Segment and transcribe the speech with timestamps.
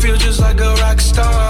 [0.00, 1.45] feel just like a rock star.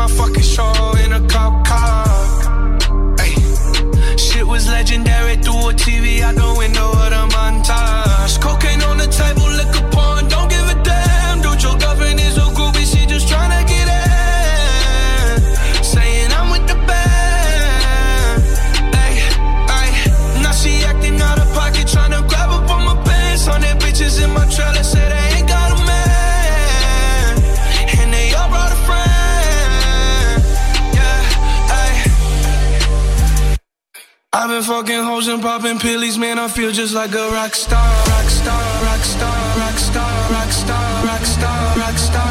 [0.00, 0.72] my fucking show
[1.04, 2.06] in a cop car.
[3.18, 3.34] Ay.
[4.16, 6.99] Shit was legendary threw a TV out the window.
[35.20, 39.58] thousand popping pills, man, I feel just like a rock star, rock star, rock star,
[39.58, 41.78] rock star, rock star, rock star, rock star.
[41.78, 42.29] Rock star.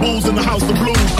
[0.00, 1.19] booze in the house of blues.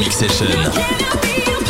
[0.00, 1.69] Magic Session.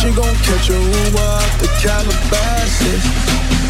[0.00, 3.04] She gon' catch a Uber out the Calabasas.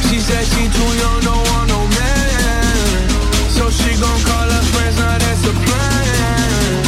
[0.08, 3.08] She said she too young, don't want no man.
[3.50, 6.84] So she gon' call her friends, now that's the plan.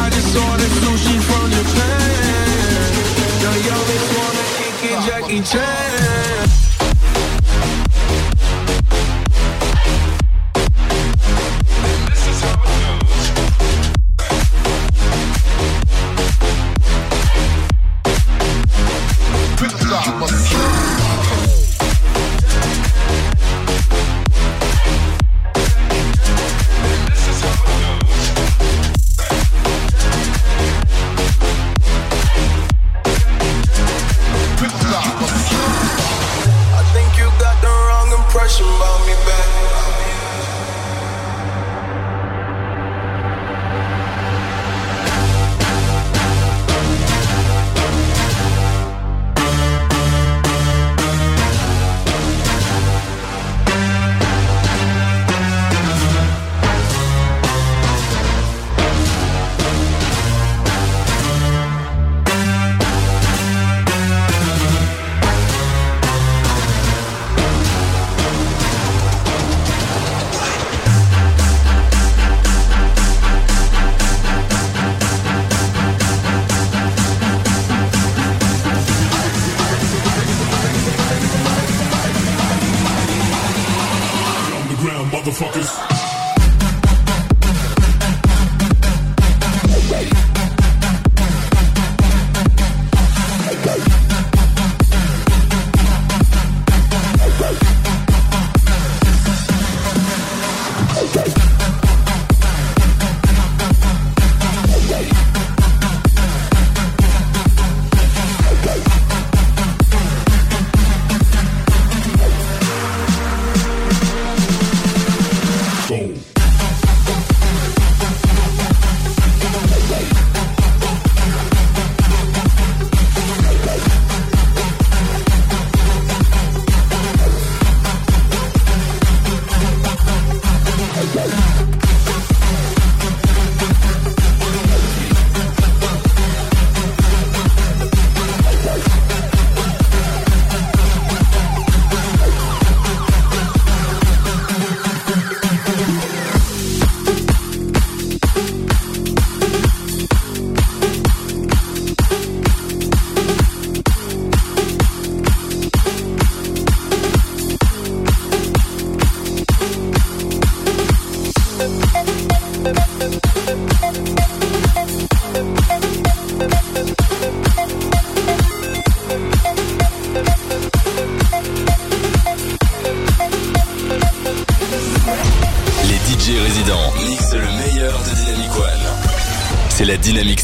[0.00, 2.88] I just ordered sushi from Japan.
[3.44, 6.53] The youngest wanna kick it, Jackie Chan.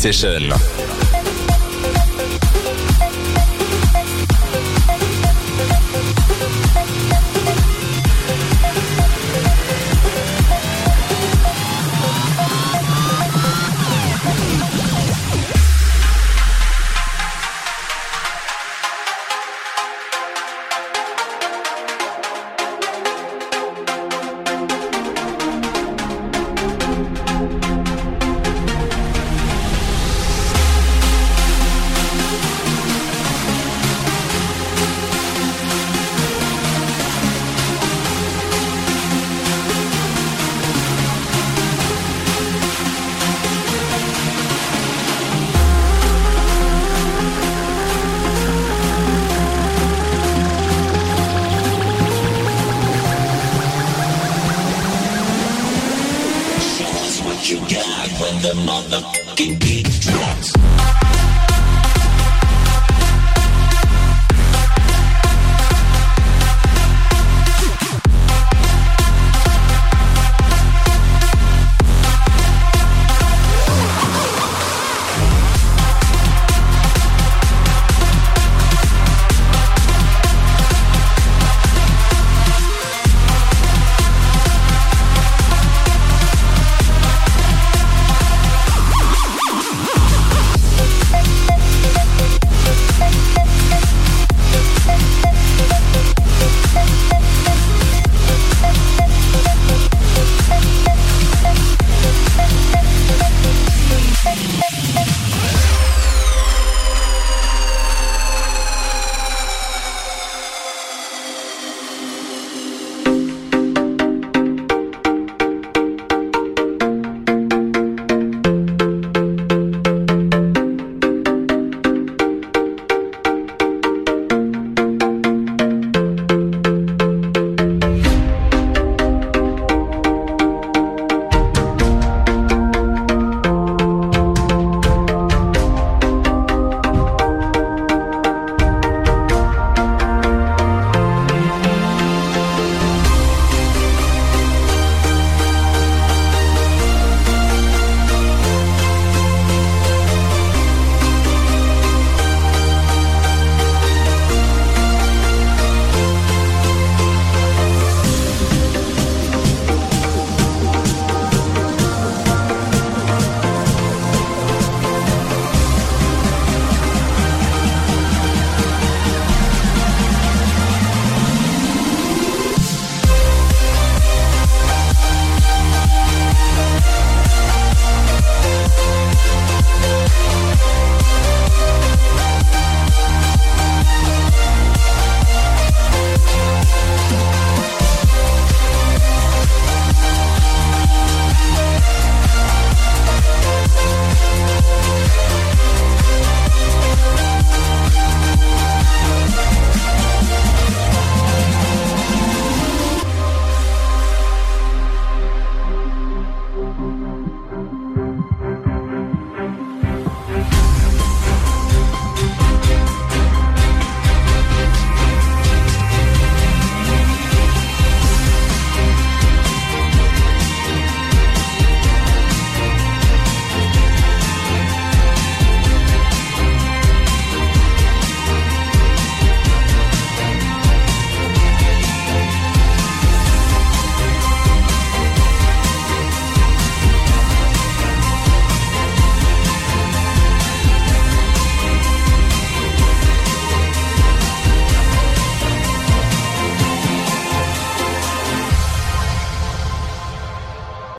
[0.00, 0.59] Session.